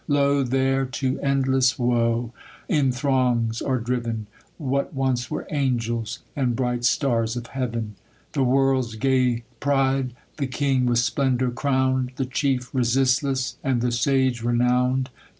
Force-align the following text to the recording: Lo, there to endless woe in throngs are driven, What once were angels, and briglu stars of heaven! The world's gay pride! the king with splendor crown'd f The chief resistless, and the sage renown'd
Lo, 0.07 0.41
there 0.41 0.83
to 0.83 1.19
endless 1.19 1.77
woe 1.77 2.33
in 2.67 2.91
throngs 2.91 3.61
are 3.61 3.77
driven, 3.77 4.25
What 4.57 4.95
once 4.95 5.29
were 5.29 5.45
angels, 5.51 6.23
and 6.35 6.55
briglu 6.55 6.83
stars 6.83 7.35
of 7.35 7.45
heaven! 7.45 7.93
The 8.31 8.41
world's 8.43 8.95
gay 8.95 9.43
pride! 9.59 10.15
the 10.37 10.47
king 10.47 10.87
with 10.87 10.97
splendor 10.97 11.51
crown'd 11.51 12.09
f 12.09 12.15
The 12.15 12.25
chief 12.25 12.73
resistless, 12.73 13.57
and 13.63 13.79
the 13.81 13.91
sage 13.91 14.41
renown'd 14.41 15.11